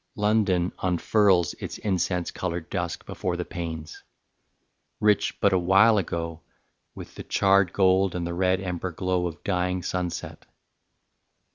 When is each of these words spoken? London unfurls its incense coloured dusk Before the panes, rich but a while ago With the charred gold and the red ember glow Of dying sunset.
London 0.15 0.71
unfurls 0.81 1.53
its 1.59 1.77
incense 1.77 2.31
coloured 2.31 2.71
dusk 2.71 3.05
Before 3.05 3.37
the 3.37 3.45
panes, 3.45 4.01
rich 4.99 5.39
but 5.39 5.53
a 5.53 5.59
while 5.59 5.99
ago 5.99 6.41
With 6.95 7.13
the 7.13 7.21
charred 7.23 7.71
gold 7.71 8.15
and 8.15 8.25
the 8.25 8.33
red 8.33 8.59
ember 8.61 8.89
glow 8.91 9.27
Of 9.27 9.43
dying 9.43 9.83
sunset. 9.83 10.47